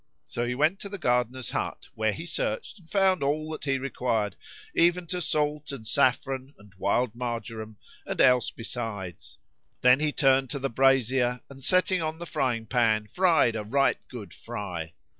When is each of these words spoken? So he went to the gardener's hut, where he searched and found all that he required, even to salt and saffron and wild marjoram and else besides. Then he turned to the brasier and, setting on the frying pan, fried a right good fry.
So 0.25 0.47
he 0.47 0.55
went 0.55 0.79
to 0.79 0.89
the 0.89 0.97
gardener's 0.97 1.51
hut, 1.51 1.87
where 1.93 2.11
he 2.11 2.25
searched 2.25 2.79
and 2.79 2.89
found 2.89 3.21
all 3.21 3.51
that 3.51 3.65
he 3.65 3.77
required, 3.77 4.35
even 4.73 5.05
to 5.05 5.21
salt 5.21 5.71
and 5.71 5.87
saffron 5.87 6.55
and 6.57 6.73
wild 6.79 7.13
marjoram 7.13 7.77
and 8.07 8.19
else 8.19 8.49
besides. 8.49 9.37
Then 9.81 9.99
he 9.99 10.11
turned 10.11 10.49
to 10.49 10.57
the 10.57 10.71
brasier 10.71 11.41
and, 11.51 11.63
setting 11.63 12.01
on 12.01 12.17
the 12.17 12.25
frying 12.25 12.65
pan, 12.65 13.09
fried 13.13 13.55
a 13.55 13.63
right 13.63 13.97
good 14.07 14.33
fry. 14.33 14.93